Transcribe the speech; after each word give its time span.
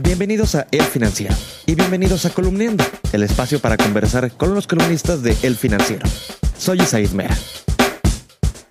Bienvenidos 0.00 0.54
a 0.54 0.68
El 0.70 0.82
Financiero 0.82 1.34
y 1.66 1.74
bienvenidos 1.74 2.24
a 2.24 2.30
Columniendo, 2.30 2.84
el 3.12 3.24
espacio 3.24 3.58
para 3.58 3.76
conversar 3.76 4.30
con 4.36 4.54
los 4.54 4.66
columnistas 4.68 5.22
de 5.22 5.36
El 5.42 5.56
Financiero. 5.56 6.06
Soy 6.56 6.78
Isaid 6.80 7.10
Mera. 7.10 7.36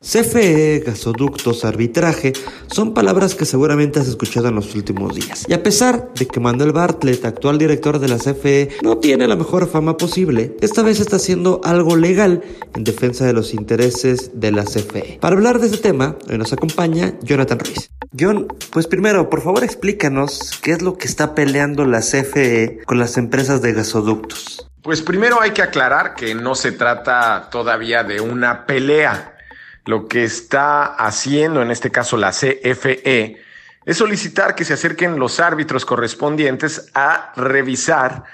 CFE, 0.00 0.82
gasoductos, 0.84 1.64
arbitraje, 1.64 2.32
son 2.66 2.92
palabras 2.92 3.36
que 3.36 3.44
seguramente 3.44 4.00
has 4.00 4.08
escuchado 4.08 4.48
en 4.48 4.56
los 4.56 4.74
últimos 4.74 5.14
días. 5.14 5.44
Y 5.46 5.52
a 5.52 5.62
pesar 5.62 6.12
de 6.14 6.26
que 6.26 6.40
Manuel 6.40 6.72
Bartlett, 6.72 7.24
actual 7.24 7.56
director 7.56 8.00
de 8.00 8.08
la 8.08 8.18
CFE, 8.18 8.70
no 8.82 8.98
tiene 8.98 9.28
la 9.28 9.36
mejor 9.36 9.68
fama 9.68 9.96
posible, 9.96 10.56
esta 10.60 10.82
vez 10.82 10.98
está 10.98 11.16
haciendo 11.16 11.60
algo 11.62 11.94
legal 11.94 12.42
en 12.74 12.82
defensa 12.82 13.24
de 13.24 13.32
los 13.32 13.54
intereses 13.54 14.32
de 14.34 14.50
la 14.50 14.64
CFE. 14.64 15.18
Para 15.20 15.36
hablar 15.36 15.60
de 15.60 15.66
este 15.66 15.78
tema, 15.78 16.16
hoy 16.28 16.36
nos 16.36 16.52
acompaña 16.52 17.14
Jonathan 17.22 17.60
Ruiz. 17.60 17.90
John, 18.18 18.46
pues 18.70 18.86
primero, 18.86 19.30
por 19.30 19.42
favor 19.42 19.64
explícanos 19.64 20.58
qué 20.62 20.72
es 20.72 20.82
lo 20.82 20.98
que 20.98 21.06
está 21.06 21.34
peleando 21.34 21.86
la 21.86 22.00
CFE 22.00 22.80
con 22.84 22.98
las 22.98 23.16
empresas 23.16 23.62
de 23.62 23.72
gasoductos. 23.72 24.68
Pues 24.82 25.00
primero 25.00 25.40
hay 25.40 25.52
que 25.52 25.62
aclarar 25.62 26.14
que 26.14 26.34
no 26.34 26.54
se 26.54 26.72
trata 26.72 27.48
todavía 27.50 28.04
de 28.04 28.20
una 28.20 28.66
pelea 28.66 29.36
lo 29.84 30.06
que 30.08 30.24
está 30.24 30.84
haciendo, 30.84 31.62
en 31.62 31.70
este 31.70 31.90
caso 31.90 32.16
la 32.16 32.30
CFE, 32.30 33.36
es 33.84 33.96
solicitar 33.96 34.54
que 34.54 34.64
se 34.64 34.74
acerquen 34.74 35.18
los 35.18 35.40
árbitros 35.40 35.84
correspondientes 35.84 36.90
a 36.94 37.32
revisar, 37.34 38.24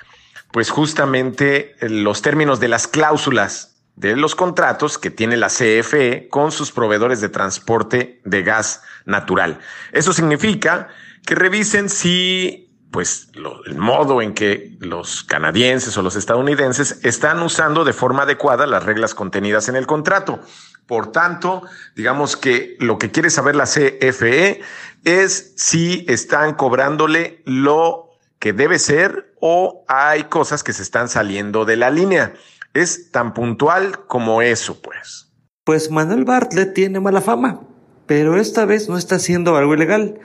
pues 0.52 0.70
justamente 0.70 1.74
los 1.80 2.20
términos 2.20 2.60
de 2.60 2.68
las 2.68 2.86
cláusulas 2.86 3.77
de 3.98 4.14
los 4.14 4.34
contratos 4.34 4.96
que 4.96 5.10
tiene 5.10 5.36
la 5.36 5.48
CFE 5.48 6.28
con 6.30 6.52
sus 6.52 6.70
proveedores 6.70 7.20
de 7.20 7.28
transporte 7.28 8.20
de 8.24 8.42
gas 8.42 8.82
natural. 9.04 9.58
Eso 9.92 10.12
significa 10.12 10.88
que 11.26 11.34
revisen 11.34 11.88
si 11.88 12.64
pues 12.90 13.28
el 13.66 13.76
modo 13.76 14.22
en 14.22 14.32
que 14.32 14.76
los 14.80 15.22
canadienses 15.24 15.96
o 15.98 16.02
los 16.02 16.16
estadounidenses 16.16 17.00
están 17.02 17.42
usando 17.42 17.84
de 17.84 17.92
forma 17.92 18.22
adecuada 18.22 18.66
las 18.66 18.84
reglas 18.84 19.14
contenidas 19.14 19.68
en 19.68 19.76
el 19.76 19.86
contrato. 19.86 20.40
Por 20.86 21.12
tanto, 21.12 21.64
digamos 21.96 22.36
que 22.36 22.76
lo 22.80 22.96
que 22.96 23.10
quiere 23.10 23.28
saber 23.28 23.56
la 23.56 23.64
CFE 23.64 24.62
es 25.04 25.52
si 25.56 26.06
están 26.08 26.54
cobrándole 26.54 27.42
lo 27.44 28.08
que 28.38 28.52
debe 28.54 28.78
ser 28.78 29.34
o 29.40 29.84
hay 29.88 30.24
cosas 30.24 30.62
que 30.62 30.72
se 30.72 30.82
están 30.82 31.08
saliendo 31.08 31.64
de 31.64 31.76
la 31.76 31.90
línea. 31.90 32.32
Es 32.74 33.10
tan 33.10 33.34
puntual 33.34 34.06
como 34.06 34.42
eso, 34.42 34.80
pues. 34.80 35.32
Pues 35.64 35.90
Manuel 35.90 36.24
Bartlett 36.24 36.74
tiene 36.74 37.00
mala 37.00 37.20
fama, 37.20 37.60
pero 38.06 38.38
esta 38.38 38.64
vez 38.64 38.88
no 38.88 38.96
está 38.96 39.16
haciendo 39.16 39.56
algo 39.56 39.74
ilegal. 39.74 40.18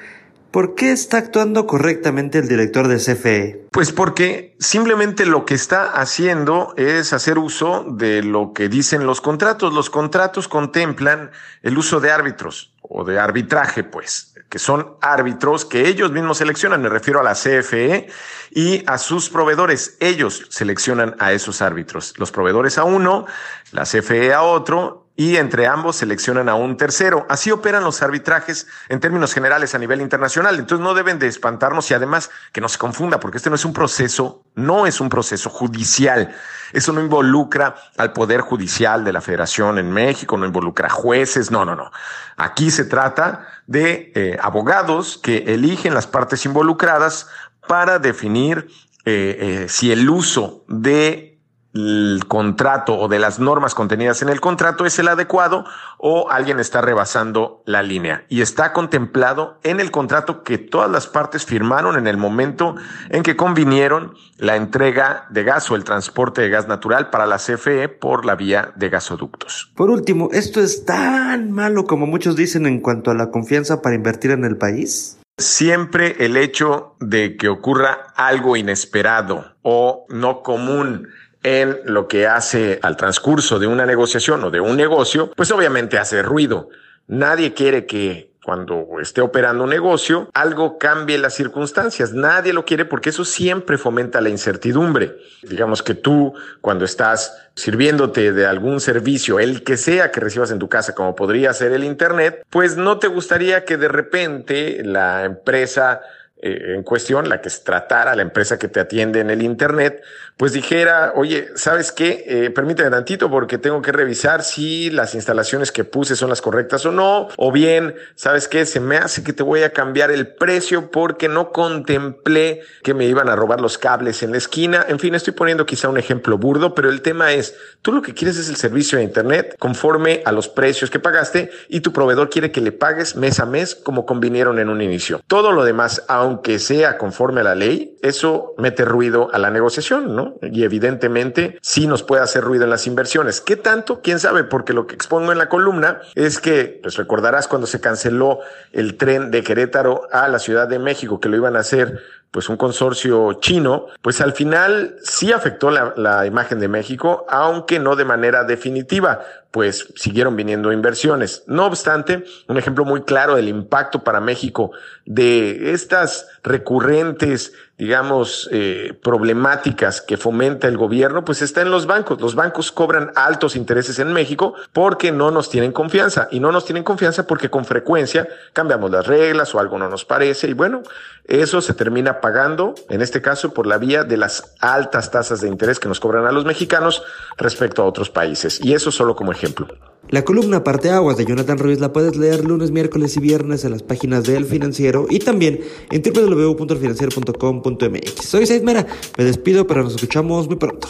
¿Por 0.51 0.75
qué 0.75 0.91
está 0.91 1.17
actuando 1.17 1.65
correctamente 1.65 2.37
el 2.37 2.47
director 2.47 2.87
de 2.87 2.97
CFE? 2.97 3.67
Pues 3.71 3.91
porque 3.91 4.55
simplemente 4.59 5.25
lo 5.25 5.45
que 5.45 5.55
está 5.55 5.85
haciendo 5.85 6.75
es 6.77 7.11
hacer 7.11 7.39
uso 7.39 7.85
de 7.89 8.21
lo 8.21 8.53
que 8.53 8.69
dicen 8.69 9.07
los 9.07 9.19
contratos. 9.19 9.73
Los 9.73 9.89
contratos 9.89 10.47
contemplan 10.47 11.31
el 11.63 11.77
uso 11.77 11.99
de 11.99 12.11
árbitros 12.11 12.72
o 12.83 13.03
de 13.03 13.19
arbitraje, 13.19 13.83
pues, 13.83 14.35
que 14.49 14.59
son 14.59 14.97
árbitros 15.01 15.65
que 15.65 15.87
ellos 15.87 16.11
mismos 16.11 16.37
seleccionan. 16.37 16.81
Me 16.81 16.89
refiero 16.89 17.19
a 17.19 17.23
la 17.23 17.33
CFE 17.33 18.07
y 18.51 18.83
a 18.85 18.97
sus 18.97 19.29
proveedores. 19.29 19.97
Ellos 19.99 20.45
seleccionan 20.49 21.15
a 21.19 21.31
esos 21.31 21.61
árbitros. 21.61 22.13
Los 22.17 22.31
proveedores 22.31 22.77
a 22.77 22.83
uno, 22.83 23.25
la 23.71 23.83
CFE 23.83 24.33
a 24.33 24.43
otro 24.43 25.02
y 25.15 25.37
entre 25.37 25.67
ambos 25.67 25.97
seleccionan 25.97 26.49
a 26.49 26.55
un 26.55 26.75
tercero. 26.75 27.25
Así 27.29 27.51
operan 27.51 27.83
los 27.83 28.01
arbitrajes 28.01 28.67
en 28.89 28.99
términos 28.99 29.33
generales 29.33 29.75
a 29.75 29.77
nivel 29.77 30.01
internacional. 30.01 30.57
Entonces 30.57 30.83
no 30.83 30.95
deben 30.95 31.19
de 31.19 31.27
espantarnos 31.27 31.89
y 31.91 31.93
además 31.93 32.31
que 32.51 32.61
no 32.61 32.69
se 32.69 32.79
confunda, 32.79 33.19
porque 33.19 33.37
este 33.37 33.49
no 33.49 33.55
es 33.55 33.65
un 33.65 33.73
proceso, 33.73 34.43
no 34.55 34.87
es 34.87 34.99
un 34.99 35.09
proceso 35.09 35.51
judicial. 35.51 36.35
Eso 36.71 36.93
no 36.93 37.01
involucra 37.01 37.75
al 37.97 38.13
Poder 38.13 38.41
Judicial 38.41 39.03
de 39.03 39.13
la 39.13 39.21
Federación 39.21 39.77
en 39.77 39.91
México, 39.91 40.35
no 40.35 40.47
involucra 40.47 40.89
jueces, 40.89 41.51
no, 41.51 41.63
no, 41.63 41.75
no. 41.75 41.91
Aquí 42.35 42.71
se 42.71 42.85
trata 42.85 43.47
de 43.67 44.11
eh, 44.15 44.37
abogados 44.41 45.19
que 45.21 45.53
eligen 45.53 45.93
las 45.93 46.07
partes 46.07 46.45
involucradas 46.45 47.27
para 47.67 47.99
definir 47.99 48.67
eh, 49.05 49.63
eh, 49.65 49.69
si 49.69 49.91
el 49.91 50.09
uso 50.09 50.63
de 50.67 51.32
el 51.73 52.25
contrato 52.27 52.97
o 52.97 53.07
de 53.07 53.19
las 53.19 53.39
normas 53.39 53.73
contenidas 53.73 54.21
en 54.21 54.29
el 54.29 54.39
contrato 54.39 54.85
es 54.85 54.99
el 54.99 55.07
adecuado 55.07 55.65
o 55.97 56.29
alguien 56.29 56.59
está 56.59 56.81
rebasando 56.81 57.63
la 57.65 57.81
línea. 57.81 58.25
Y 58.29 58.41
está 58.41 58.73
contemplado 58.73 59.57
en 59.63 59.79
el 59.79 59.89
contrato 59.89 60.43
que 60.43 60.57
todas 60.57 60.91
las 60.91 61.07
partes 61.07 61.45
firmaron 61.45 61.97
en 61.97 62.07
el 62.07 62.17
momento 62.17 62.75
en 63.09 63.23
que 63.23 63.35
convinieron 63.35 64.13
la 64.37 64.55
entrega 64.55 65.25
de 65.29 65.43
gas 65.43 65.69
o 65.71 65.75
el 65.75 65.83
transporte 65.83 66.41
de 66.41 66.49
gas 66.49 66.67
natural 66.67 67.09
para 67.09 67.25
la 67.25 67.37
CFE 67.37 67.89
por 67.89 68.25
la 68.25 68.35
vía 68.35 68.71
de 68.75 68.89
gasoductos. 68.89 69.71
Por 69.75 69.89
último, 69.89 70.29
¿esto 70.31 70.61
es 70.61 70.85
tan 70.85 71.51
malo 71.51 71.85
como 71.85 72.05
muchos 72.05 72.35
dicen 72.35 72.67
en 72.67 72.81
cuanto 72.81 73.09
a 73.09 73.15
la 73.15 73.31
confianza 73.31 73.81
para 73.81 73.95
invertir 73.95 74.31
en 74.31 74.45
el 74.45 74.57
país? 74.57 75.17
Siempre 75.39 76.17
el 76.19 76.37
hecho 76.37 76.95
de 76.99 77.37
que 77.37 77.49
ocurra 77.49 78.13
algo 78.15 78.55
inesperado 78.55 79.55
o 79.63 80.05
no 80.09 80.43
común 80.43 81.07
en 81.43 81.79
lo 81.85 82.07
que 82.07 82.27
hace 82.27 82.79
al 82.81 82.97
transcurso 82.97 83.59
de 83.59 83.67
una 83.67 83.85
negociación 83.85 84.43
o 84.43 84.51
de 84.51 84.61
un 84.61 84.77
negocio, 84.77 85.31
pues 85.35 85.51
obviamente 85.51 85.97
hace 85.97 86.21
ruido. 86.23 86.69
Nadie 87.07 87.53
quiere 87.53 87.85
que 87.85 88.33
cuando 88.43 88.99
esté 89.01 89.21
operando 89.21 89.63
un 89.63 89.69
negocio, 89.69 90.29
algo 90.33 90.77
cambie 90.77 91.17
las 91.17 91.33
circunstancias. 91.33 92.13
Nadie 92.13 92.51
lo 92.51 92.65
quiere 92.65 92.83
porque 92.83 93.09
eso 93.09 93.23
siempre 93.23 93.77
fomenta 93.77 94.19
la 94.19 94.29
incertidumbre. 94.29 95.17
Digamos 95.43 95.81
que 95.81 95.95
tú, 95.95 96.33
cuando 96.59 96.83
estás 96.83 97.37
sirviéndote 97.55 98.33
de 98.33 98.45
algún 98.45 98.81
servicio, 98.81 99.39
el 99.39 99.63
que 99.63 99.77
sea 99.77 100.11
que 100.11 100.19
recibas 100.19 100.51
en 100.51 100.59
tu 100.59 100.67
casa, 100.67 100.93
como 100.93 101.15
podría 101.15 101.53
ser 101.53 101.71
el 101.71 101.83
Internet, 101.85 102.45
pues 102.49 102.75
no 102.75 102.99
te 102.99 103.07
gustaría 103.07 103.63
que 103.63 103.77
de 103.77 103.87
repente 103.87 104.81
la 104.83 105.23
empresa 105.23 106.01
eh, 106.45 106.75
en 106.75 106.83
cuestión, 106.83 107.29
la 107.29 107.39
que 107.39 107.49
se 107.49 107.63
tratara, 107.63 108.17
la 108.17 108.21
empresa 108.21 108.59
que 108.59 108.67
te 108.67 108.81
atiende 108.81 109.21
en 109.21 109.29
el 109.29 109.41
Internet, 109.41 110.03
pues 110.35 110.51
dijera, 110.51 111.13
oye, 111.15 111.47
¿sabes 111.55 111.93
qué? 111.93 112.25
Eh, 112.27 112.49
permíteme 112.49 112.89
tantito 112.89 113.29
porque 113.29 113.57
tengo 113.57 113.81
que 113.81 113.93
revisar 113.93 114.43
si 114.43 114.89
las 114.89 115.15
instalaciones 115.15 115.71
que 115.71 115.85
puse 115.85 116.17
son 116.17 116.29
las 116.29 116.41
correctas 116.41 116.85
o 116.85 116.91
no. 116.91 117.29
O 117.37 117.53
bien, 117.53 117.95
¿sabes 118.15 118.49
qué? 118.49 118.65
Se 118.65 118.81
me 118.81 118.97
hace 118.97 119.23
que 119.23 119.31
te 119.31 119.41
voy 119.41 119.63
a 119.63 119.71
cambiar 119.71 120.11
el 120.11 120.27
precio 120.27 120.91
porque 120.91 121.29
no 121.29 121.51
contemplé 121.51 122.59
que 122.83 122.93
me 122.93 123.05
iban 123.05 123.29
a 123.29 123.37
robar 123.37 123.61
los 123.61 123.77
cables 123.77 124.21
en 124.21 124.31
la 124.31 124.37
esquina. 124.37 124.85
En 124.89 124.99
fin, 124.99 125.15
estoy 125.15 125.31
poniendo 125.31 125.65
quizá 125.65 125.87
un 125.87 125.97
ejemplo 125.97 126.37
burdo, 126.37 126.75
pero 126.75 126.89
el 126.89 127.01
tema 127.01 127.31
es, 127.31 127.55
tú 127.81 127.93
lo 127.93 128.01
que 128.01 128.13
quieres 128.13 128.37
es 128.37 128.49
el 128.49 128.57
servicio 128.57 128.97
de 128.97 129.05
Internet 129.05 129.55
conforme 129.59 130.21
a 130.25 130.33
los 130.33 130.49
precios 130.49 130.89
que 130.89 130.99
pagaste 130.99 131.51
y 131.69 131.79
tu 131.79 131.93
proveedor 131.93 132.29
quiere 132.29 132.51
que 132.51 132.59
le 132.59 132.73
pagues 132.73 133.15
mes 133.15 133.39
a 133.39 133.45
mes 133.45 133.75
como 133.75 134.05
convinieron 134.05 134.59
en 134.59 134.67
un 134.67 134.81
inicio. 134.81 135.21
Todo 135.27 135.53
lo 135.53 135.63
demás, 135.63 136.03
aún 136.09 136.32
aunque 136.33 136.57
sea 136.57 136.97
conforme 136.97 137.41
a 137.41 137.43
la 137.43 137.53
ley, 137.53 137.95
eso 138.01 138.55
mete 138.57 138.85
ruido 138.85 139.29
a 139.33 139.37
la 139.37 139.51
negociación, 139.51 140.15
¿no? 140.15 140.33
Y 140.41 140.63
evidentemente 140.63 141.59
sí 141.61 141.85
nos 141.85 142.01
puede 142.01 142.23
hacer 142.23 142.43
ruido 142.43 142.63
en 142.63 142.71
las 142.71 142.87
inversiones. 142.87 143.39
¿Qué 143.39 143.55
tanto? 143.55 144.01
¿Quién 144.01 144.19
sabe? 144.19 144.43
Porque 144.43 144.73
lo 144.73 144.87
que 144.87 144.95
expongo 144.95 145.31
en 145.31 145.37
la 145.37 145.47
columna 145.47 146.01
es 146.15 146.39
que, 146.39 146.79
pues 146.81 146.97
recordarás 146.97 147.47
cuando 147.47 147.67
se 147.67 147.79
canceló 147.79 148.39
el 148.71 148.97
tren 148.97 149.29
de 149.29 149.43
Querétaro 149.43 150.07
a 150.11 150.27
la 150.27 150.39
Ciudad 150.39 150.67
de 150.67 150.79
México, 150.79 151.19
que 151.19 151.29
lo 151.29 151.37
iban 151.37 151.55
a 151.55 151.59
hacer 151.59 151.99
pues 152.33 152.49
un 152.49 152.57
consorcio 152.57 153.33
chino, 153.33 153.85
pues 154.01 154.19
al 154.19 154.33
final 154.33 154.95
sí 155.03 155.31
afectó 155.31 155.69
la, 155.69 156.25
imagen 156.25 156.59
de 156.59 156.67
México, 156.67 157.27
aunque 157.29 157.77
no 157.77 157.95
de 157.95 158.05
manera 158.05 158.43
definitiva, 158.43 159.21
pues 159.51 159.93
siguieron 159.95 160.35
viniendo 160.35 160.71
inversiones. 160.71 161.43
No 161.45 161.67
obstante, 161.67 162.25
un 162.47 162.57
ejemplo 162.57 162.85
muy 162.85 163.03
claro 163.03 163.35
del 163.35 163.49
impacto 163.49 164.03
para 164.03 164.19
México 164.19 164.71
de 165.05 165.73
estas 165.73 166.25
recurrentes 166.43 167.53
digamos, 167.77 168.47
eh, 168.51 168.97
problemáticas 169.01 169.99
que 169.99 170.15
fomenta 170.15 170.67
el 170.67 170.77
gobierno, 170.77 171.25
pues 171.25 171.41
está 171.41 171.61
en 171.61 171.71
los 171.71 171.87
bancos. 171.87 172.21
Los 172.21 172.35
bancos 172.35 172.71
cobran 172.71 173.11
altos 173.15 173.55
intereses 173.55 173.97
en 173.97 174.13
México 174.13 174.53
porque 174.71 175.11
no 175.11 175.31
nos 175.31 175.49
tienen 175.49 175.71
confianza 175.71 176.27
y 176.31 176.39
no 176.39 176.51
nos 176.51 176.65
tienen 176.65 176.83
confianza 176.83 177.25
porque 177.25 177.49
con 177.49 177.65
frecuencia 177.65 178.27
cambiamos 178.53 178.91
las 178.91 179.07
reglas 179.07 179.53
o 179.55 179.59
algo 179.59 179.77
no 179.79 179.89
nos 179.89 180.05
parece 180.05 180.47
y 180.47 180.53
bueno, 180.53 180.83
eso 181.25 181.61
se 181.61 181.73
termina 181.73 182.19
pagando, 182.19 182.75
en 182.89 183.01
este 183.01 183.21
caso, 183.21 183.53
por 183.53 183.65
la 183.65 183.77
vía 183.77 184.03
de 184.03 184.17
las 184.17 184.55
altas 184.59 185.09
tasas 185.09 185.39
de 185.41 185.47
interés 185.47 185.79
que 185.79 185.87
nos 185.87 186.01
cobran 186.01 186.25
a 186.25 186.31
los 186.31 186.45
mexicanos 186.45 187.03
respecto 187.37 187.81
a 187.81 187.85
otros 187.85 188.09
países. 188.09 188.59
Y 188.61 188.73
eso 188.73 188.91
solo 188.91 189.15
como 189.15 189.31
ejemplo. 189.31 189.67
La 190.09 190.25
columna 190.25 190.61
Aguas 190.91 191.15
de 191.17 191.25
Jonathan 191.25 191.57
Ruiz 191.57 191.79
la 191.79 191.93
puedes 191.93 192.17
leer 192.17 192.43
lunes, 192.43 192.71
miércoles 192.71 193.15
y 193.15 193.21
viernes 193.21 193.63
en 193.63 193.71
las 193.71 193.83
páginas 193.83 194.25
de 194.25 194.35
El 194.35 194.43
Financiero 194.45 195.05
y 195.09 195.19
también 195.19 195.61
en 195.91 196.01
www.elfinanciero.com.mx. 196.01 198.21
Soy 198.21 198.45
Said 198.45 198.63
Mera, 198.63 198.85
me 199.17 199.23
despido, 199.23 199.65
pero 199.65 199.83
nos 199.83 199.95
escuchamos 199.95 200.47
muy 200.47 200.57
pronto. 200.57 200.89